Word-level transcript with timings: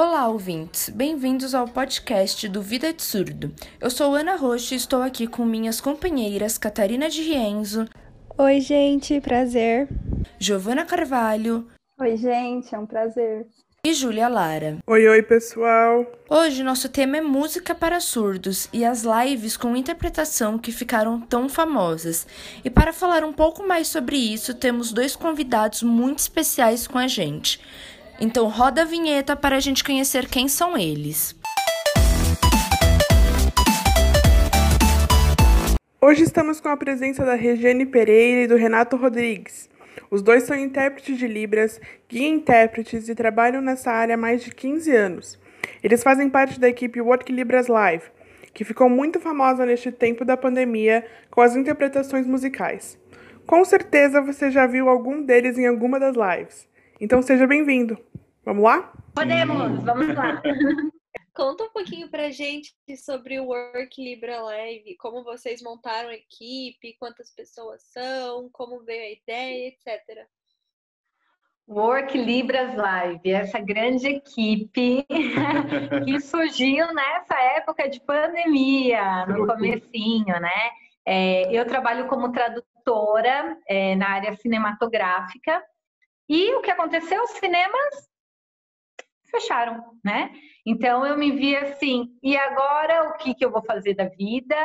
Olá, 0.00 0.28
ouvintes! 0.28 0.90
Bem-vindos 0.90 1.56
ao 1.56 1.66
podcast 1.66 2.48
do 2.48 2.62
Vida 2.62 2.92
de 2.92 3.02
Surdo. 3.02 3.52
Eu 3.80 3.90
sou 3.90 4.14
Ana 4.14 4.36
Rocha 4.36 4.74
e 4.74 4.76
estou 4.76 5.02
aqui 5.02 5.26
com 5.26 5.44
minhas 5.44 5.80
companheiras 5.80 6.56
Catarina 6.56 7.10
de 7.10 7.20
Rienzo. 7.20 7.84
Oi, 8.38 8.60
gente, 8.60 9.20
prazer. 9.20 9.88
Giovana 10.38 10.84
Carvalho. 10.84 11.66
Oi, 12.00 12.16
gente, 12.16 12.72
é 12.72 12.78
um 12.78 12.86
prazer. 12.86 13.48
E 13.84 13.92
Júlia 13.92 14.28
Lara. 14.28 14.78
Oi, 14.86 15.08
oi, 15.08 15.20
pessoal. 15.20 16.06
Hoje 16.30 16.62
nosso 16.62 16.88
tema 16.88 17.16
é 17.16 17.20
música 17.20 17.74
para 17.74 17.98
surdos 17.98 18.68
e 18.72 18.84
as 18.84 19.02
lives 19.02 19.56
com 19.56 19.74
interpretação 19.74 20.58
que 20.58 20.70
ficaram 20.70 21.20
tão 21.20 21.48
famosas. 21.48 22.24
E 22.64 22.70
para 22.70 22.92
falar 22.92 23.24
um 23.24 23.32
pouco 23.32 23.66
mais 23.66 23.88
sobre 23.88 24.16
isso, 24.16 24.54
temos 24.54 24.92
dois 24.92 25.16
convidados 25.16 25.82
muito 25.82 26.20
especiais 26.20 26.86
com 26.86 26.98
a 26.98 27.08
gente. 27.08 27.60
Então 28.20 28.48
roda 28.48 28.82
a 28.82 28.84
vinheta 28.84 29.36
para 29.36 29.54
a 29.54 29.60
gente 29.60 29.84
conhecer 29.84 30.26
quem 30.26 30.48
são 30.48 30.76
eles. 30.76 31.36
Hoje 36.00 36.24
estamos 36.24 36.60
com 36.60 36.68
a 36.68 36.76
presença 36.76 37.24
da 37.24 37.34
Regiane 37.34 37.86
Pereira 37.86 38.42
e 38.42 38.46
do 38.48 38.56
Renato 38.56 38.96
Rodrigues. 38.96 39.70
Os 40.10 40.20
dois 40.20 40.42
são 40.42 40.58
intérpretes 40.58 41.16
de 41.16 41.28
Libras, 41.28 41.80
guia-intérpretes 42.08 43.08
e 43.08 43.14
trabalham 43.14 43.62
nessa 43.62 43.92
área 43.92 44.16
há 44.16 44.18
mais 44.18 44.42
de 44.42 44.52
15 44.52 44.90
anos. 44.90 45.38
Eles 45.80 46.02
fazem 46.02 46.28
parte 46.28 46.58
da 46.58 46.68
equipe 46.68 47.00
Work 47.00 47.30
Libras 47.30 47.68
Live, 47.68 48.04
que 48.52 48.64
ficou 48.64 48.88
muito 48.88 49.20
famosa 49.20 49.64
neste 49.64 49.92
tempo 49.92 50.24
da 50.24 50.36
pandemia 50.36 51.06
com 51.30 51.40
as 51.40 51.54
interpretações 51.54 52.26
musicais. 52.26 52.98
Com 53.46 53.64
certeza 53.64 54.20
você 54.20 54.50
já 54.50 54.66
viu 54.66 54.88
algum 54.88 55.22
deles 55.22 55.56
em 55.56 55.68
alguma 55.68 56.00
das 56.00 56.16
lives. 56.16 56.66
Então 57.00 57.22
seja 57.22 57.46
bem-vindo. 57.46 57.96
Vamos 58.48 58.64
lá? 58.64 58.90
Podemos, 59.14 59.84
vamos 59.84 60.14
lá. 60.14 60.40
Conta 61.36 61.64
um 61.64 61.68
pouquinho 61.68 62.08
pra 62.08 62.30
gente 62.30 62.72
sobre 62.96 63.38
o 63.38 63.48
Work 63.48 64.02
Libra 64.02 64.40
Live, 64.40 64.96
como 64.96 65.22
vocês 65.22 65.60
montaram 65.60 66.08
a 66.08 66.14
equipe, 66.14 66.96
quantas 66.98 67.30
pessoas 67.30 67.82
são, 67.92 68.48
como 68.50 68.80
veio 68.80 69.02
a 69.02 69.10
ideia, 69.10 69.68
etc. 69.68 70.26
Work 71.68 72.16
Libras 72.16 72.74
Live, 72.74 73.30
essa 73.30 73.58
grande 73.58 74.08
equipe 74.08 75.04
que 76.06 76.18
surgiu 76.18 76.86
nessa 76.94 77.38
época 77.54 77.86
de 77.86 78.00
pandemia, 78.00 79.26
no 79.26 79.46
comecinho, 79.46 80.40
né? 80.40 80.70
É, 81.04 81.54
eu 81.54 81.66
trabalho 81.66 82.08
como 82.08 82.32
tradutora 82.32 83.58
é, 83.68 83.94
na 83.94 84.08
área 84.08 84.34
cinematográfica 84.36 85.62
e 86.26 86.54
o 86.54 86.62
que 86.62 86.70
aconteceu? 86.70 87.22
Os 87.24 87.32
cinemas 87.32 88.07
fecharam, 89.30 89.82
né? 90.04 90.32
Então 90.66 91.06
eu 91.06 91.16
me 91.16 91.32
vi 91.32 91.56
assim, 91.56 92.08
e 92.22 92.36
agora 92.36 93.10
o 93.10 93.16
que, 93.16 93.34
que 93.34 93.44
eu 93.44 93.50
vou 93.50 93.62
fazer 93.62 93.94
da 93.94 94.08
vida? 94.08 94.56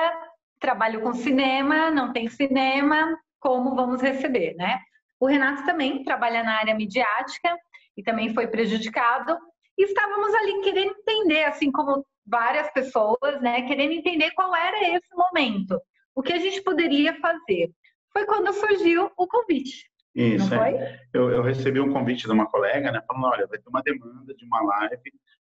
Trabalho 0.60 1.02
com 1.02 1.14
cinema, 1.14 1.92
não 1.92 2.14
tem 2.14 2.28
cinema, 2.28 3.18
como 3.40 3.76
vamos 3.76 4.02
receber, 4.02 4.56
né? 4.56 4.80
O 5.20 5.26
Renato 5.26 5.66
também 5.66 6.04
trabalha 6.04 6.44
na 6.44 6.58
área 6.58 6.76
midiática 6.76 7.58
e 7.96 8.04
também 8.04 8.34
foi 8.34 8.48
prejudicado. 8.48 9.38
E 9.78 9.86
estávamos 9.86 10.34
ali 10.34 10.62
querendo 10.62 10.96
entender, 10.98 11.46
assim 11.46 11.72
como 11.72 12.06
várias 12.26 12.72
pessoas, 12.72 13.42
né? 13.42 13.62
Querendo 13.64 13.94
entender 13.94 14.32
qual 14.32 14.56
era 14.56 14.96
esse 14.96 15.16
momento, 15.16 15.80
o 16.16 16.22
que 16.22 16.34
a 16.34 16.40
gente 16.40 16.62
poderia 16.62 17.20
fazer. 17.20 17.72
Foi 18.12 18.26
quando 18.26 18.54
surgiu 18.54 19.12
o 19.18 19.28
convite. 19.28 19.90
Isso, 20.16 20.54
é. 20.54 21.02
eu, 21.12 21.32
eu, 21.32 21.42
recebi 21.42 21.80
um 21.80 21.92
convite 21.92 22.28
de 22.28 22.32
uma 22.32 22.46
colega, 22.46 22.92
né, 22.92 23.02
falando, 23.08 23.26
olha, 23.26 23.48
vai 23.48 23.58
ter 23.58 23.68
uma 23.68 23.82
demanda 23.82 24.34
de 24.36 24.46
uma 24.46 24.62
live 24.62 25.12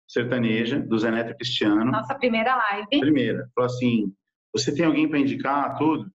sertaneja 0.08 0.80
do 0.80 0.98
Zé 0.98 1.12
Neto 1.12 1.36
Cristiano. 1.36 1.92
Nossa 1.92 2.16
primeira 2.16 2.56
live. 2.56 3.00
Primeira. 3.00 3.50
Falou 3.54 3.70
assim, 3.70 4.12
você 4.52 4.74
tem 4.74 4.86
alguém 4.86 5.08
para 5.08 5.20
indicar 5.20 5.78
tudo? 5.78 6.10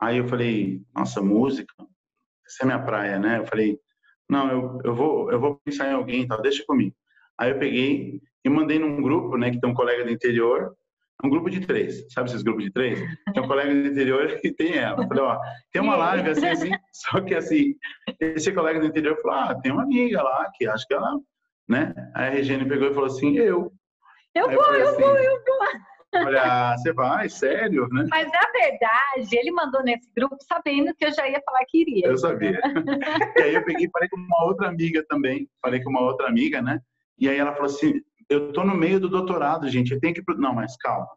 Aí 0.00 0.18
eu 0.18 0.26
falei, 0.26 0.82
nossa, 0.94 1.22
música, 1.22 1.72
essa 2.46 2.62
é 2.62 2.66
minha 2.66 2.82
praia, 2.82 3.18
né? 3.18 3.38
Eu 3.38 3.46
falei, 3.46 3.78
não, 4.28 4.50
eu, 4.50 4.80
eu, 4.84 4.94
vou, 4.94 5.30
eu 5.30 5.38
vou 5.38 5.60
pensar 5.64 5.88
em 5.88 5.94
alguém, 5.94 6.26
tal, 6.26 6.42
deixa 6.42 6.64
comigo. 6.66 6.94
Aí 7.38 7.50
eu 7.50 7.58
peguei 7.58 8.20
e 8.44 8.48
mandei 8.48 8.78
num 8.78 9.00
grupo, 9.00 9.36
né, 9.36 9.50
que 9.50 9.60
tem 9.60 9.70
um 9.70 9.74
colega 9.74 10.04
do 10.04 10.10
interior, 10.10 10.74
um 11.22 11.30
grupo 11.30 11.48
de 11.48 11.60
três, 11.60 12.04
sabe 12.12 12.28
esses 12.28 12.42
grupos 12.42 12.64
de 12.64 12.70
três? 12.70 12.98
Tem 13.32 13.42
um 13.42 13.46
colega 13.46 13.72
do 13.72 13.88
interior 13.88 14.40
e 14.42 14.52
tem 14.52 14.76
ela. 14.76 15.02
Eu 15.02 15.08
falei, 15.08 15.22
ó, 15.22 15.38
tem 15.72 15.80
uma 15.80 15.96
live 15.96 16.30
assim, 16.30 16.46
assim, 16.46 16.70
só 16.94 17.20
que 17.20 17.34
assim, 17.34 17.74
esse 18.20 18.52
colega 18.52 18.78
do 18.78 18.86
interior 18.86 19.20
falou, 19.20 19.36
ah, 19.36 19.60
tem 19.60 19.72
uma 19.72 19.82
amiga 19.82 20.22
lá 20.22 20.48
que 20.54 20.66
acho 20.66 20.86
que 20.86 20.94
ela, 20.94 21.18
né? 21.68 21.92
Aí 22.14 22.28
a 22.28 22.30
Regiane 22.30 22.68
pegou 22.68 22.88
e 22.88 22.94
falou 22.94 23.08
assim, 23.08 23.36
eu. 23.36 23.72
Eu 24.34 24.50
vou, 24.50 24.64
eu, 24.74 24.80
eu 24.80 24.88
assim, 24.90 25.02
vou, 25.02 25.16
eu 25.16 25.32
vou. 25.44 26.26
Olha, 26.26 26.76
você 26.76 26.92
vai, 26.92 27.28
sério, 27.28 27.88
né? 27.88 28.06
Mas 28.08 28.30
na 28.30 28.50
verdade, 28.52 29.36
ele 29.36 29.50
mandou 29.50 29.82
nesse 29.82 30.08
grupo 30.16 30.36
sabendo 30.46 30.94
que 30.94 31.04
eu 31.04 31.12
já 31.12 31.28
ia 31.28 31.42
falar 31.44 31.64
que 31.66 31.80
iria. 31.80 32.06
Eu 32.06 32.16
sabia. 32.16 32.60
e 33.36 33.42
aí 33.42 33.54
eu 33.54 33.64
peguei 33.64 33.86
e 33.86 33.90
falei 33.90 34.08
com 34.08 34.16
uma 34.16 34.44
outra 34.44 34.68
amiga 34.68 35.04
também, 35.08 35.48
falei 35.60 35.82
com 35.82 35.90
uma 35.90 36.02
outra 36.02 36.28
amiga, 36.28 36.62
né? 36.62 36.80
E 37.18 37.28
aí 37.28 37.36
ela 37.36 37.52
falou 37.52 37.66
assim, 37.66 38.00
eu 38.28 38.52
tô 38.52 38.62
no 38.62 38.76
meio 38.76 39.00
do 39.00 39.08
doutorado, 39.08 39.68
gente, 39.68 39.92
eu 39.92 40.00
tenho 40.00 40.14
que... 40.14 40.22
Não, 40.36 40.54
mas 40.54 40.76
calma. 40.76 41.08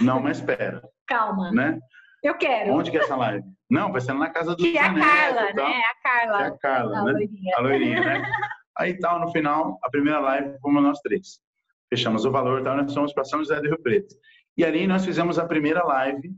Não, 0.00 0.20
mas 0.20 0.38
espera. 0.38 0.82
calma. 1.06 1.50
Né? 1.50 1.80
Eu 2.22 2.34
quero. 2.34 2.72
Onde 2.72 2.90
que 2.90 2.98
é 2.98 3.00
essa 3.00 3.16
live? 3.16 3.44
Não, 3.70 3.92
vai 3.92 4.00
ser 4.00 4.12
na 4.12 4.28
casa 4.28 4.54
do 4.54 4.56
Que 4.56 4.76
é 4.76 4.82
a 4.82 4.94
Carla, 4.94 5.52
né? 5.52 5.62
É 5.62 5.84
a 5.84 5.94
Carla. 6.02 6.42
É 6.42 6.46
a 6.46 6.58
Carla, 6.58 6.98
a 6.98 7.04
né? 7.04 7.12
Loirinha. 7.12 7.56
A 7.56 7.60
loirinha, 7.60 8.00
né? 8.00 8.30
Aí 8.78 8.98
tal, 8.98 9.20
no 9.20 9.30
final, 9.30 9.78
a 9.82 9.90
primeira 9.90 10.20
live 10.20 10.58
fomos 10.60 10.82
nós 10.82 11.00
três. 11.00 11.40
Fechamos 11.88 12.24
o 12.24 12.30
valor, 12.30 12.62
tal, 12.62 12.76
nós 12.76 12.92
fomos 12.92 13.12
para 13.12 13.24
São 13.24 13.40
José 13.40 13.60
do 13.60 13.68
Rio 13.68 13.82
Preto. 13.82 14.14
E 14.56 14.64
ali 14.64 14.86
nós 14.86 15.04
fizemos 15.04 15.38
a 15.38 15.46
primeira 15.46 15.82
live, 15.84 16.30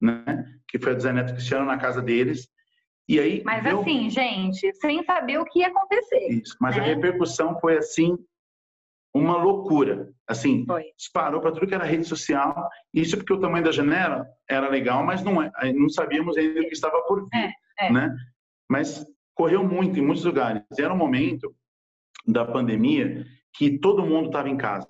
né? 0.00 0.44
Que 0.68 0.78
foi 0.78 0.92
a 0.92 0.94
do 0.94 1.00
Zé 1.02 1.12
Neto 1.12 1.32
Cristiano 1.32 1.64
na 1.64 1.78
casa 1.78 2.02
deles. 2.02 2.48
E 3.08 3.18
aí. 3.18 3.42
Mas 3.44 3.62
deu... 3.62 3.80
assim, 3.80 4.10
gente, 4.10 4.72
sem 4.74 5.02
saber 5.04 5.38
o 5.38 5.44
que 5.44 5.60
ia 5.60 5.68
acontecer. 5.68 6.28
Isso, 6.28 6.56
mas 6.60 6.76
né? 6.76 6.82
a 6.82 6.84
repercussão 6.84 7.58
foi 7.60 7.78
assim 7.78 8.16
uma 9.14 9.36
loucura. 9.36 10.08
Assim, 10.26 10.64
Foi. 10.66 10.84
disparou 10.96 11.40
para 11.40 11.52
tudo 11.52 11.66
que 11.66 11.74
era 11.74 11.84
rede 11.84 12.04
social. 12.04 12.68
Isso 12.92 13.16
porque 13.16 13.32
o 13.32 13.40
tamanho 13.40 13.64
da 13.64 13.72
janela 13.72 14.26
era 14.48 14.68
legal, 14.68 15.02
mas 15.04 15.22
não, 15.22 15.42
é, 15.42 15.50
não 15.72 15.88
sabíamos 15.88 16.36
ainda 16.36 16.60
o 16.60 16.64
que 16.64 16.72
estava 16.74 17.00
por 17.02 17.28
vir, 17.28 17.50
É, 17.80 17.86
é. 17.86 17.92
né? 17.92 18.14
Mas 18.70 19.04
correu 19.34 19.64
muito 19.64 19.98
em 19.98 20.02
muitos 20.04 20.24
lugares. 20.24 20.62
Era 20.78 20.92
um 20.92 20.96
momento 20.96 21.54
da 22.26 22.44
pandemia 22.44 23.24
que 23.54 23.78
todo 23.78 24.04
mundo 24.04 24.26
estava 24.26 24.48
em 24.48 24.56
casa. 24.56 24.86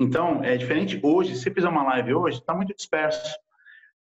Então, 0.00 0.44
é 0.44 0.56
diferente 0.56 1.00
hoje. 1.02 1.34
Se 1.34 1.50
fizer 1.50 1.68
uma 1.68 1.82
live 1.84 2.14
hoje, 2.14 2.38
está 2.38 2.54
muito 2.54 2.74
disperso. 2.76 3.34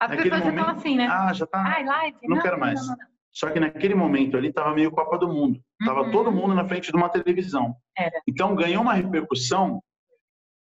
As 0.01 0.11
Naquele 0.11 0.31
pessoas 0.31 0.45
já 0.45 0.51
estão 0.51 0.65
momento- 0.67 0.81
assim, 0.81 0.97
né? 0.97 1.07
Ah, 1.11 1.33
já 1.33 1.45
está. 1.45 1.59
Ai, 1.63 1.85
live? 1.85 2.17
não 2.29 2.41
quero 2.41 2.59
mais. 2.61 2.81
Não, 2.81 2.89
não, 2.89 2.97
não. 2.97 3.14
Só 3.35 3.51
que 3.51 3.59
naquele 3.59 3.95
momento 3.95 4.37
ali 4.37 4.49
estava 4.49 4.73
meio 4.75 4.93
Copa 4.93 5.19
do 5.19 5.27
Mundo. 5.29 5.61
Tava 5.85 6.03
Uhum. 6.03 6.13
todo 6.13 6.31
mundo 6.33 6.55
na 6.55 6.67
frente 6.69 6.91
de 6.91 6.97
uma 6.97 7.09
televisão. 7.09 7.75
Era. 7.99 8.23
Então 8.29 8.55
ganhou 8.55 8.83
uma 8.83 8.95
repercussão 8.95 9.83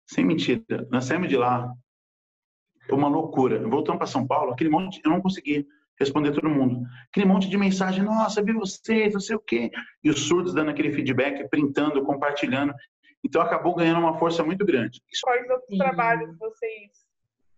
sem 0.07 0.25
mentira. 0.25 0.87
Nós 0.91 1.05
saímos 1.07 1.29
de 1.29 1.37
lá 1.37 1.73
foi 2.87 2.99
uma 2.99 3.09
loucura. 3.09 3.67
Voltando 3.69 3.99
para 3.99 4.07
São 4.07 4.27
Paulo, 4.27 4.53
aquele 4.53 4.69
monte, 4.69 5.01
eu 5.05 5.11
não 5.11 5.21
consegui 5.23 5.67
responder 5.99 6.33
todo 6.33 6.49
mundo. 6.51 6.83
Aquele 7.11 7.27
monte 7.27 7.49
de 7.49 7.57
mensagem, 7.57 8.03
nossa, 8.03 8.43
vi 8.43 8.53
vocês, 8.53 9.13
não 9.13 9.21
sei 9.21 9.37
o 9.37 9.41
quê. 9.41 9.71
E 10.03 10.11
os 10.11 10.27
surdos 10.27 10.53
dando 10.55 10.71
aquele 10.71 10.93
feedback, 10.93 11.49
printando, 11.49 12.03
compartilhando. 12.05 12.75
Então 13.25 13.41
acabou 13.43 13.75
ganhando 13.75 14.01
uma 14.01 14.19
força 14.19 14.43
muito 14.43 14.65
grande. 14.65 15.01
Quais 15.23 15.49
outros 15.51 15.69
Sim. 15.71 15.79
trabalhos 15.79 16.37
vocês 16.39 16.91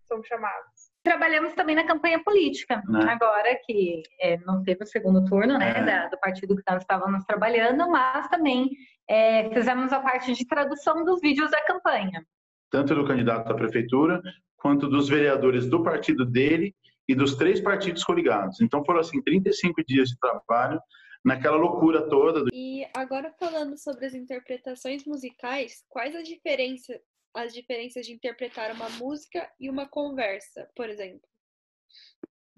são 0.07 0.21
chamados? 0.23 0.72
Trabalhamos 1.07 1.53
também 1.53 1.75
na 1.75 1.85
campanha 1.85 2.23
política, 2.23 2.81
Né? 2.87 3.03
agora 3.11 3.59
que 3.65 4.03
é, 4.21 4.37
não 4.45 4.63
teve 4.63 4.83
o 4.83 4.87
segundo 4.87 5.25
turno 5.25 5.57
né, 5.57 5.71
É. 5.77 5.83
da- 5.83 6.07
do 6.07 6.17
partido 6.17 6.55
que 6.55 6.63
nós 6.69 6.81
estávamos 6.81 7.25
trabalhando, 7.25 7.89
mas 7.89 8.27
também 8.29 8.69
é, 9.09 9.49
fizemos 9.53 9.91
a 9.91 9.99
parte 9.99 10.31
de 10.33 10.47
tradução 10.47 11.03
dos 11.03 11.19
vídeos 11.19 11.51
da 11.51 11.61
campanha. 11.65 12.25
Tanto 12.71 12.95
do 12.95 13.05
candidato 13.05 13.51
à 13.51 13.53
prefeitura, 13.53 14.21
quanto 14.55 14.87
dos 14.87 15.09
vereadores 15.09 15.67
do 15.69 15.83
partido 15.83 16.25
dele 16.25 16.73
e 17.05 17.13
dos 17.13 17.35
três 17.35 17.59
partidos 17.59 18.01
coligados. 18.01 18.61
Então 18.61 18.81
foram 18.85 19.01
assim 19.01 19.21
35 19.21 19.83
dias 19.85 20.07
de 20.07 20.17
trabalho 20.17 20.79
naquela 21.23 21.57
loucura 21.57 22.07
toda. 22.09 22.45
E 22.53 22.87
agora 22.95 23.29
falando 23.37 23.77
sobre 23.77 24.05
as 24.05 24.13
interpretações 24.13 25.03
musicais, 25.05 25.83
quais 25.89 26.15
a 26.15 26.21
diferença, 26.23 26.97
as 27.33 27.53
diferenças 27.53 28.05
de 28.05 28.13
interpretar 28.13 28.71
uma 28.71 28.89
música 28.89 29.49
e 29.59 29.69
uma 29.69 29.87
conversa, 29.87 30.67
por 30.75 30.89
exemplo? 30.89 31.21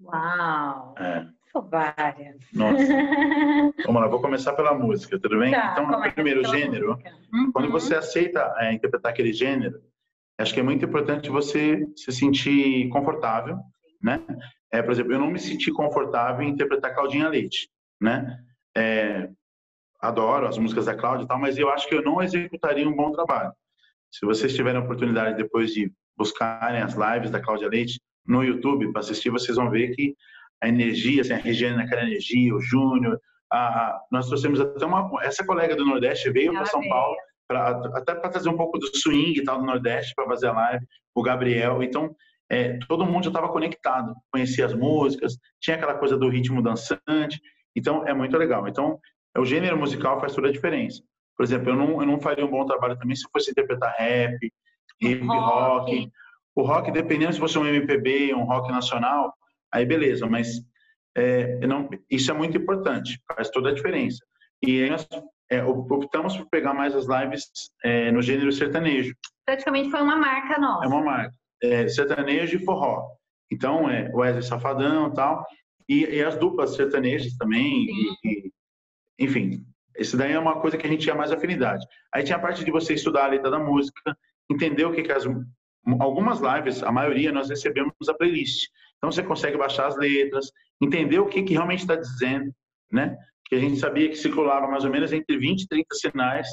Uau! 0.00 0.94
É, 0.98 1.26
São 1.50 1.66
várias. 1.68 2.36
nossa. 2.52 2.76
Vamos 3.86 4.02
lá, 4.02 4.08
vou 4.08 4.20
começar 4.20 4.52
pela 4.52 4.74
música, 4.74 5.18
tudo 5.18 5.38
bem? 5.38 5.50
Tá, 5.50 5.72
então, 5.72 5.86
começa 5.86 6.14
primeiro 6.14 6.44
gênero. 6.48 6.98
Uhum. 7.32 7.52
Quando 7.52 7.70
você 7.70 7.94
aceita 7.94 8.54
é, 8.58 8.72
interpretar 8.74 9.12
aquele 9.12 9.32
gênero, 9.32 9.80
acho 10.38 10.52
que 10.52 10.60
é 10.60 10.62
muito 10.62 10.84
importante 10.84 11.30
você 11.30 11.86
se 11.96 12.12
sentir 12.12 12.88
confortável, 12.90 13.58
né? 14.02 14.22
É, 14.70 14.82
por 14.82 14.92
exemplo, 14.92 15.12
eu 15.12 15.18
não 15.18 15.30
me 15.30 15.38
senti 15.38 15.72
confortável 15.72 16.46
em 16.46 16.50
interpretar 16.50 16.94
Claudinha 16.94 17.28
Leite, 17.28 17.70
né? 17.98 18.38
É, 18.76 19.30
adoro 19.98 20.46
as 20.46 20.58
músicas 20.58 20.84
da 20.84 20.94
Cláudia 20.94 21.24
e 21.24 21.26
tal, 21.26 21.38
mas 21.38 21.56
eu 21.56 21.70
acho 21.70 21.88
que 21.88 21.94
eu 21.94 22.02
não 22.02 22.22
executaria 22.22 22.86
um 22.86 22.94
bom 22.94 23.10
trabalho. 23.12 23.52
Se 24.10 24.24
vocês 24.24 24.54
tiverem 24.54 24.80
a 24.80 24.84
oportunidade 24.84 25.36
depois 25.36 25.72
de 25.72 25.92
buscarem 26.16 26.80
as 26.80 26.94
lives 26.94 27.30
da 27.30 27.40
Cláudia 27.40 27.68
Leite 27.68 28.00
no 28.26 28.42
YouTube 28.42 28.90
para 28.92 29.00
assistir, 29.00 29.30
vocês 29.30 29.56
vão 29.56 29.70
ver 29.70 29.94
que 29.94 30.14
a 30.62 30.68
energia, 30.68 31.20
assim, 31.20 31.34
a 31.34 31.36
Regiane 31.36 31.76
naquela 31.76 32.02
energia, 32.02 32.54
o 32.54 32.60
Júnior, 32.60 33.20
a, 33.52 34.00
nós 34.10 34.26
trouxemos 34.26 34.60
até 34.60 34.84
uma 34.84 35.08
essa 35.22 35.44
colega 35.44 35.76
do 35.76 35.84
Nordeste 35.84 36.30
veio 36.30 36.52
para 36.52 36.66
São 36.66 36.86
Paulo 36.88 37.16
pra, 37.46 37.70
até 37.94 38.14
para 38.14 38.30
trazer 38.30 38.48
um 38.48 38.56
pouco 38.56 38.78
do 38.78 38.86
swing 38.96 39.38
e 39.38 39.44
tal 39.44 39.58
do 39.58 39.66
Nordeste 39.66 40.14
para 40.14 40.26
fazer 40.26 40.48
a 40.48 40.52
live, 40.52 40.86
o 41.14 41.22
Gabriel. 41.22 41.82
Então 41.82 42.14
é, 42.50 42.78
todo 42.88 43.06
mundo 43.06 43.24
já 43.24 43.30
estava 43.30 43.48
conectado, 43.48 44.14
conhecia 44.32 44.66
as 44.66 44.74
músicas, 44.74 45.36
tinha 45.60 45.76
aquela 45.76 45.94
coisa 45.94 46.16
do 46.16 46.28
ritmo 46.28 46.62
dançante. 46.62 47.40
Então 47.74 48.06
é 48.06 48.14
muito 48.14 48.36
legal. 48.36 48.66
Então 48.66 48.98
o 49.36 49.44
gênero 49.44 49.78
musical 49.78 50.20
faz 50.20 50.34
toda 50.34 50.48
a 50.48 50.52
diferença. 50.52 51.02
Por 51.36 51.44
exemplo, 51.44 51.70
eu 51.70 51.76
não, 51.76 52.00
eu 52.00 52.06
não 52.06 52.20
faria 52.20 52.44
um 52.44 52.50
bom 52.50 52.64
trabalho 52.64 52.98
também 52.98 53.14
se 53.14 53.28
fosse 53.30 53.50
interpretar 53.50 53.94
rap, 53.98 54.52
hip 55.00 55.26
rock. 55.26 55.92
rock. 55.92 56.12
O 56.54 56.62
rock, 56.62 56.90
dependendo 56.90 57.34
se 57.34 57.38
fosse 57.38 57.58
um 57.58 57.66
MPB, 57.66 58.34
um 58.34 58.44
rock 58.44 58.70
nacional, 58.70 59.34
aí 59.70 59.84
beleza, 59.84 60.26
mas 60.26 60.48
é, 61.14 61.66
não, 61.66 61.88
isso 62.10 62.30
é 62.30 62.34
muito 62.34 62.56
importante, 62.56 63.20
faz 63.34 63.50
toda 63.50 63.70
a 63.70 63.74
diferença. 63.74 64.24
E 64.62 64.82
aí 64.82 64.90
nós 64.90 65.06
é, 65.50 65.62
optamos 65.62 66.36
por 66.36 66.48
pegar 66.48 66.72
mais 66.72 66.94
as 66.94 67.06
lives 67.06 67.44
é, 67.84 68.10
no 68.10 68.22
gênero 68.22 68.50
sertanejo. 68.52 69.14
Praticamente 69.44 69.90
foi 69.90 70.00
uma 70.00 70.16
marca 70.16 70.58
nossa. 70.58 70.84
É 70.84 70.88
uma 70.88 71.02
marca. 71.02 71.34
É, 71.62 71.88
sertanejo 71.88 72.56
e 72.56 72.64
forró. 72.64 73.06
Então, 73.50 73.88
é 73.88 74.10
Wesley 74.12 74.42
Safadão 74.42 75.12
tal, 75.12 75.44
e, 75.88 76.04
e 76.04 76.22
as 76.22 76.36
duplas 76.36 76.74
sertanejas 76.74 77.36
também, 77.36 77.86
e, 77.86 78.28
e, 78.28 78.52
enfim, 79.18 79.64
isso 79.98 80.16
daí 80.16 80.32
é 80.32 80.38
uma 80.38 80.60
coisa 80.60 80.76
que 80.76 80.86
a 80.86 80.90
gente 80.90 81.02
tinha 81.02 81.14
mais 81.14 81.32
afinidade. 81.32 81.84
Aí 82.14 82.22
tinha 82.22 82.36
a 82.36 82.40
parte 82.40 82.64
de 82.64 82.70
você 82.70 82.94
estudar 82.94 83.24
a 83.24 83.28
letra 83.28 83.50
da 83.50 83.58
música, 83.58 84.16
entender 84.50 84.84
o 84.84 84.92
que, 84.92 85.02
que 85.02 85.12
as 85.12 85.24
algumas 86.00 86.40
lives, 86.40 86.82
a 86.82 86.90
maioria 86.90 87.32
nós 87.32 87.48
recebemos 87.48 87.92
a 88.08 88.14
playlist. 88.14 88.68
Então 88.98 89.10
você 89.10 89.22
consegue 89.22 89.56
baixar 89.56 89.86
as 89.86 89.96
letras, 89.96 90.50
entender 90.80 91.18
o 91.18 91.26
que, 91.26 91.42
que 91.42 91.52
realmente 91.52 91.80
está 91.80 91.94
dizendo, 91.94 92.52
né? 92.90 93.16
Que 93.44 93.54
a 93.54 93.58
gente 93.58 93.78
sabia 93.78 94.08
que 94.08 94.16
circulava 94.16 94.66
mais 94.66 94.84
ou 94.84 94.90
menos 94.90 95.12
entre 95.12 95.38
20 95.38 95.62
e 95.62 95.68
30 95.68 95.94
sinais 95.94 96.48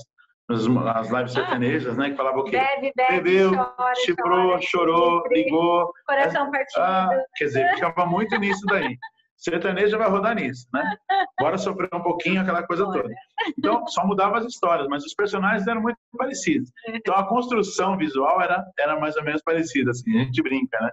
nas 0.47 0.65
lives 0.65 1.11
ah. 1.11 1.27
sertanejas, 1.27 1.97
né? 1.97 2.11
Que 2.11 2.17
falava 2.17 2.39
o 2.39 2.43
quê? 2.43 2.57
Bebe, 2.57 2.91
bebe, 2.95 3.21
Bebeu, 3.21 3.55
chora, 3.55 3.95
chifrou, 3.95 4.47
chora, 4.49 4.61
chorou, 4.61 5.23
ligou. 5.31 5.91
Coração 6.05 6.51
partido. 6.51 6.81
Ah, 6.81 7.09
quer 7.35 7.45
dizer, 7.45 7.73
ficava 7.75 8.05
muito 8.05 8.37
nisso 8.37 8.65
daí. 8.67 8.97
Sertaneja 9.37 9.97
vai 9.97 10.09
rodar 10.09 10.35
nisso, 10.35 10.67
né? 10.73 10.95
Bora 11.39 11.57
sofrer 11.57 11.89
um 11.93 12.01
pouquinho, 12.01 12.41
aquela 12.41 12.65
coisa 12.65 12.85
toda. 12.85 13.09
Então, 13.57 13.85
só 13.87 14.05
mudava 14.05 14.37
as 14.37 14.45
histórias, 14.45 14.87
mas 14.87 15.03
os 15.03 15.13
personagens 15.13 15.67
eram 15.67 15.81
muito 15.81 15.97
parecidos. 16.17 16.71
Então, 16.87 17.13
a 17.15 17.27
construção 17.27 17.97
visual 17.97 18.41
era, 18.41 18.63
era 18.79 18.99
mais 18.99 19.15
ou 19.17 19.23
menos 19.23 19.41
parecida, 19.43 19.91
assim, 19.91 20.17
a 20.17 20.23
gente 20.23 20.41
brinca, 20.41 20.79
né? 20.79 20.89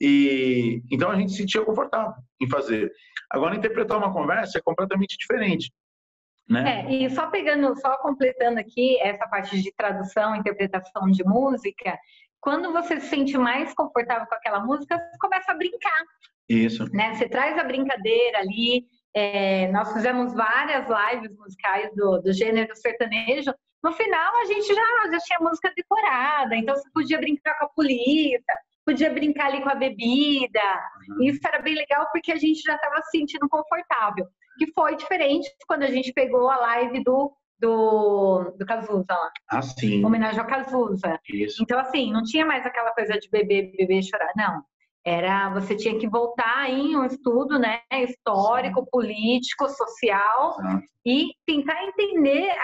E, 0.00 0.82
então, 0.90 1.10
a 1.10 1.16
gente 1.16 1.32
se 1.32 1.38
sentia 1.38 1.64
confortável 1.64 2.14
em 2.40 2.48
fazer. 2.48 2.90
Agora, 3.30 3.54
interpretar 3.54 3.98
uma 3.98 4.12
conversa 4.12 4.58
é 4.58 4.62
completamente 4.62 5.16
diferente. 5.18 5.70
Né? 6.48 6.80
É, 6.80 6.92
e 6.92 7.10
só 7.10 7.28
pegando, 7.28 7.78
só 7.80 7.96
completando 7.98 8.58
aqui 8.58 8.98
essa 9.00 9.28
parte 9.28 9.62
de 9.62 9.72
tradução, 9.72 10.34
interpretação 10.34 11.08
de 11.08 11.22
música, 11.22 11.96
quando 12.40 12.72
você 12.72 12.98
se 13.00 13.08
sente 13.08 13.36
mais 13.38 13.72
confortável 13.74 14.26
com 14.26 14.34
aquela 14.34 14.60
música, 14.60 14.98
você 14.98 15.18
começa 15.18 15.52
a 15.52 15.54
brincar. 15.54 16.04
Isso. 16.50 16.84
Né? 16.92 17.14
Você 17.14 17.28
traz 17.28 17.56
a 17.58 17.64
brincadeira 17.64 18.38
ali. 18.38 18.84
É, 19.14 19.70
nós 19.72 19.92
fizemos 19.92 20.34
várias 20.34 20.86
lives 20.88 21.36
musicais 21.36 21.90
do, 21.94 22.20
do 22.20 22.32
gênero 22.32 22.74
sertanejo. 22.76 23.52
No 23.82 23.92
final, 23.92 24.36
a 24.40 24.44
gente 24.44 24.66
já, 24.66 25.10
já 25.10 25.18
tinha 25.20 25.38
música 25.40 25.72
decorada, 25.74 26.54
então 26.54 26.76
você 26.76 26.88
podia 26.92 27.18
brincar 27.18 27.58
com 27.58 27.64
a 27.64 27.68
polícia, 27.70 28.54
podia 28.84 29.10
brincar 29.10 29.46
ali 29.46 29.62
com 29.62 29.70
a 29.70 29.74
bebida. 29.74 30.60
Uhum. 31.08 31.24
Isso 31.24 31.40
era 31.46 31.62
bem 31.62 31.74
legal 31.74 32.06
porque 32.12 32.30
a 32.30 32.36
gente 32.36 32.60
já 32.60 32.74
estava 32.74 33.00
se 33.02 33.18
sentindo 33.18 33.48
confortável. 33.48 34.26
Que 34.58 34.70
foi 34.72 34.96
diferente 34.96 35.48
quando 35.66 35.84
a 35.84 35.90
gente 35.90 36.12
pegou 36.12 36.50
a 36.50 36.56
live 36.58 37.02
do 37.02 37.32
do, 37.60 38.54
do 38.58 38.64
Cazuza 38.64 39.04
lá. 39.10 39.30
Ah, 39.50 39.62
sim. 39.62 40.04
Homenagem 40.04 40.40
ao 40.40 40.46
Cazuza. 40.46 41.20
Isso. 41.28 41.62
Então, 41.62 41.78
assim, 41.78 42.10
não 42.10 42.22
tinha 42.22 42.44
mais 42.46 42.64
aquela 42.64 42.90
coisa 42.92 43.18
de 43.18 43.28
beber, 43.28 43.70
beber, 43.76 44.02
chorar. 44.02 44.32
Não. 44.34 44.62
Era, 45.04 45.48
você 45.50 45.74
tinha 45.74 45.98
que 45.98 46.08
voltar 46.08 46.68
em 46.68 46.94
um 46.96 47.04
estudo, 47.04 47.58
né, 47.58 47.80
histórico, 47.90 48.80
Sim. 48.80 48.86
político, 48.90 49.68
social 49.68 50.56
Sim. 50.56 50.82
e 51.06 51.30
tentar 51.46 51.82
entender 51.84 52.54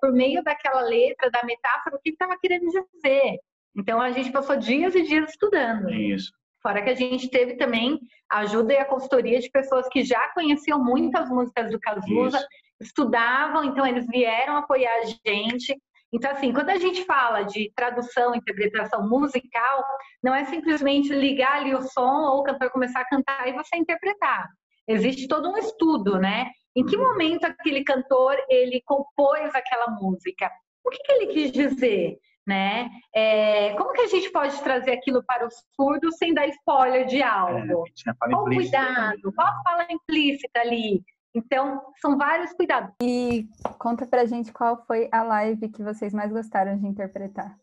por 0.00 0.12
meio 0.12 0.42
daquela 0.44 0.82
letra, 0.82 1.30
da 1.30 1.42
metáfora, 1.44 1.96
o 1.96 2.00
que 2.00 2.10
estava 2.10 2.36
querendo 2.38 2.66
dizer. 2.66 3.38
Então 3.76 4.00
a 4.00 4.10
gente 4.10 4.30
passou 4.30 4.56
dias 4.56 4.94
e 4.94 5.02
dias 5.02 5.30
estudando. 5.30 5.88
Isso. 5.90 6.30
Fora 6.62 6.82
que 6.82 6.90
a 6.90 6.94
gente 6.94 7.30
teve 7.30 7.56
também 7.56 7.98
a 8.30 8.40
ajuda 8.40 8.74
e 8.74 8.76
a 8.76 8.84
consultoria 8.84 9.38
de 9.40 9.50
pessoas 9.50 9.88
que 9.88 10.02
já 10.02 10.28
conheciam 10.34 10.82
muitas 10.82 11.28
músicas 11.30 11.70
do 11.70 11.80
Cazuza, 11.80 12.38
Isso. 12.38 12.48
estudavam, 12.80 13.64
então 13.64 13.86
eles 13.86 14.06
vieram 14.06 14.56
apoiar 14.56 14.92
a 15.02 15.06
gente. 15.26 15.74
Então, 16.12 16.30
assim, 16.30 16.52
quando 16.52 16.70
a 16.70 16.78
gente 16.78 17.04
fala 17.04 17.42
de 17.42 17.70
tradução, 17.74 18.34
interpretação 18.34 19.06
musical, 19.08 19.84
não 20.22 20.34
é 20.34 20.44
simplesmente 20.46 21.12
ligar 21.12 21.56
ali 21.56 21.74
o 21.74 21.82
som 21.82 22.30
ou 22.30 22.40
o 22.40 22.42
cantor 22.42 22.70
começar 22.70 23.00
a 23.00 23.08
cantar 23.08 23.46
e 23.48 23.52
você 23.52 23.76
interpretar. 23.76 24.48
Existe 24.86 25.28
todo 25.28 25.50
um 25.50 25.58
estudo, 25.58 26.18
né? 26.18 26.50
Em 26.74 26.84
que 26.84 26.96
momento 26.96 27.44
aquele 27.44 27.84
cantor 27.84 28.36
ele 28.48 28.82
compôs 28.86 29.54
aquela 29.54 29.90
música? 29.90 30.50
O 30.84 30.90
que, 30.90 30.98
que 30.98 31.12
ele 31.12 31.26
quis 31.26 31.52
dizer? 31.52 32.16
Né? 32.46 32.88
É, 33.14 33.74
como 33.74 33.92
que 33.92 34.00
a 34.00 34.06
gente 34.06 34.30
pode 34.30 34.58
trazer 34.62 34.92
aquilo 34.92 35.22
para 35.22 35.46
os 35.46 35.54
surdos 35.76 36.16
sem 36.16 36.32
dar 36.32 36.46
spoiler 36.46 37.04
de 37.04 37.22
algo? 37.22 37.84
É, 38.06 38.30
qual 38.30 38.44
cuidado? 38.44 39.32
Qual 39.34 39.46
a 39.46 39.62
fala 39.62 39.86
implícita 39.90 40.60
ali? 40.60 41.02
Então, 41.34 41.82
são 42.00 42.16
vários 42.16 42.52
cuidados. 42.52 42.94
E 43.02 43.48
conta 43.78 44.06
pra 44.06 44.24
gente 44.24 44.52
qual 44.52 44.84
foi 44.86 45.08
a 45.12 45.22
live 45.22 45.68
que 45.68 45.82
vocês 45.82 46.12
mais 46.12 46.32
gostaram 46.32 46.76
de 46.76 46.86
interpretar. 46.86 47.56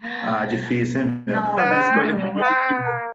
Ah, 0.00 0.46
difícil, 0.46 1.02
hein? 1.02 1.24
Ah, 1.28 3.12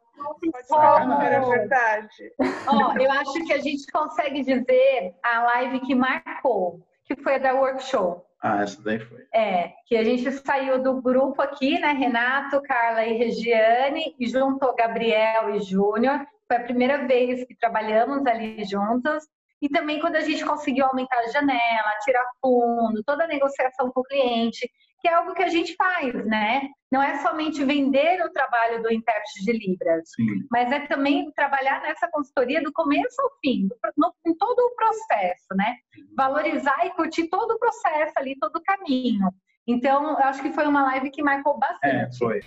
ah, 0.72 1.24
era 1.24 1.46
verdade. 1.46 2.34
Ó, 2.68 2.94
eu 2.98 3.12
acho 3.12 3.46
que 3.46 3.54
a 3.54 3.60
gente 3.60 3.90
consegue 3.92 4.44
dizer 4.44 5.16
a 5.24 5.44
live 5.44 5.80
que 5.82 5.96
marcou, 5.96 6.82
que 7.06 7.16
foi 7.16 7.36
a 7.36 7.38
da 7.40 7.54
workshop. 7.54 8.26
Ah, 8.42 8.62
essa 8.62 8.82
daí 8.82 9.00
foi. 9.00 9.26
É, 9.34 9.72
que 9.86 9.96
a 9.96 10.04
gente 10.04 10.30
saiu 10.32 10.84
do 10.84 11.02
grupo 11.02 11.42
aqui, 11.42 11.80
né? 11.80 11.94
Renato, 11.94 12.62
Carla 12.62 13.06
e 13.06 13.18
Regiane, 13.18 14.14
e 14.20 14.28
juntou 14.28 14.76
Gabriel 14.76 15.56
e 15.56 15.62
Júnior. 15.62 16.28
Foi 16.46 16.58
a 16.58 16.64
primeira 16.64 17.08
vez 17.08 17.46
que 17.46 17.56
trabalhamos 17.56 18.26
ali 18.26 18.66
juntos. 18.66 19.26
E 19.64 19.70
também 19.70 19.98
quando 19.98 20.18
a 20.18 20.22
gente 20.22 20.44
conseguiu 20.44 20.86
aumentar 20.86 21.20
a 21.20 21.32
janela, 21.32 21.98
tirar 22.04 22.26
fundo, 22.42 23.02
toda 23.06 23.24
a 23.24 23.28
negociação 23.28 23.90
com 23.94 24.02
o 24.02 24.04
cliente, 24.04 24.70
que 25.00 25.08
é 25.08 25.14
algo 25.14 25.34
que 25.34 25.42
a 25.42 25.48
gente 25.48 25.74
faz, 25.78 26.14
né? 26.26 26.68
Não 26.92 27.02
é 27.02 27.20
somente 27.20 27.64
vender 27.64 28.22
o 28.26 28.32
trabalho 28.32 28.84
do 28.84 28.92
intérprete 28.92 29.46
de 29.46 29.54
Libras, 29.54 30.04
Sim. 30.16 30.46
mas 30.52 30.70
é 30.70 30.82
também 30.88 31.32
trabalhar 31.32 31.82
nessa 31.82 32.10
consultoria 32.12 32.62
do 32.62 32.74
começo 32.74 33.22
ao 33.22 33.30
fim, 33.40 33.70
no, 33.98 34.14
em 34.28 34.36
todo 34.36 34.60
o 34.60 34.76
processo, 34.76 35.56
né? 35.56 35.78
Valorizar 36.14 36.86
e 36.86 36.90
curtir 36.90 37.30
todo 37.30 37.52
o 37.52 37.60
processo 37.60 38.14
ali, 38.18 38.38
todo 38.38 38.58
o 38.58 38.64
caminho. 38.64 39.30
Então, 39.66 40.10
eu 40.10 40.18
acho 40.18 40.42
que 40.42 40.52
foi 40.52 40.68
uma 40.68 40.84
live 40.84 41.10
que 41.10 41.24
marcou 41.24 41.58
bastante. 41.58 41.86
É, 41.86 42.10
foi. 42.18 42.42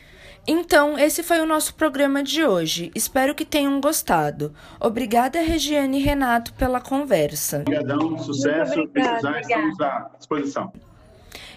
Então, 0.46 0.98
esse 0.98 1.22
foi 1.22 1.40
o 1.40 1.46
nosso 1.46 1.74
programa 1.74 2.22
de 2.22 2.44
hoje. 2.44 2.90
Espero 2.94 3.34
que 3.34 3.44
tenham 3.44 3.80
gostado. 3.80 4.54
Obrigada, 4.78 5.40
Regiane 5.40 5.98
e 5.98 6.02
Renato, 6.02 6.52
pela 6.54 6.80
conversa. 6.80 7.60
Obrigadão, 7.60 8.18
sucesso. 8.18 8.86
Precisar, 8.88 9.40
estamos 9.40 9.80
à 9.80 10.10
disposição. 10.18 10.72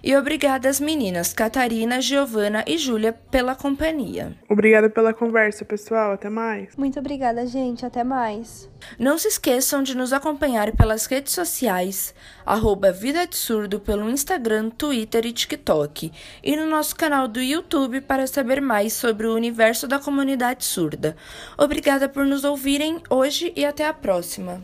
E 0.04 0.16
obrigada 0.16 0.70
às 0.70 0.80
meninas 0.80 1.34
Catarina, 1.34 2.02
Giovana 2.02 2.64
e 2.68 2.78
Júlia 2.78 3.14
pela 3.14 3.56
companhia. 3.56 4.34
Obrigada 4.50 4.90
pela 4.90 5.14
conversa, 5.14 5.66
pessoal. 5.66 6.14
Até 6.14 6.30
mais. 6.30 6.76
Muito 6.76 7.00
obrigada, 7.00 7.46
gente. 7.46 7.86
Até 7.86 8.04
mais. 8.04 8.70
Não 8.98 9.18
se 9.18 9.28
esqueçam 9.28 9.84
de 9.84 9.96
nos 9.96 10.14
acompanhar 10.14 10.72
pelas 10.72 11.06
redes 11.06 11.34
sociais, 11.34 12.14
arroba 12.46 12.92
Vida 12.92 13.28
de 13.28 13.36
Surdo 13.36 13.80
pelo 13.80 14.10
Instagram, 14.10 14.70
Twitter 14.70 15.26
e 15.26 15.34
TikTok, 15.34 16.12
e 16.44 16.56
no 16.56 16.66
nosso 16.66 16.96
canal 16.96 17.28
do 17.28 17.42
YouTube 17.42 18.02
para 18.02 18.26
saber 18.26 18.62
mais 18.62 18.94
sobre 18.94 19.28
o 19.28 19.36
universo 19.36 19.88
da 19.88 20.00
comunidade 20.00 20.64
surda. 20.64 21.16
Obrigada 21.58 22.08
por 22.08 22.26
nos 22.26 22.44
ouvirem 22.44 23.02
hoje 23.10 23.54
e 23.56 23.66
até 23.66 23.86
a 23.86 23.94
próxima. 23.94 24.64